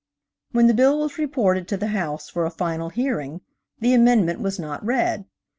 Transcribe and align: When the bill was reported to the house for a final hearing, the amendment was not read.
When 0.51 0.65
the 0.65 0.73
bill 0.73 0.97
was 0.97 1.19
reported 1.19 1.67
to 1.67 1.77
the 1.77 1.89
house 1.89 2.27
for 2.27 2.43
a 2.43 2.49
final 2.49 2.89
hearing, 2.89 3.41
the 3.79 3.93
amendment 3.93 4.41
was 4.41 4.57
not 4.57 4.83
read. 4.83 5.25